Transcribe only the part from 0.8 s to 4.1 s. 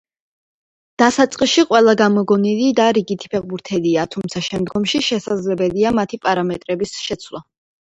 დასაწყისში ყველა გამოგონილი და რიგითი ფეხბურთელია,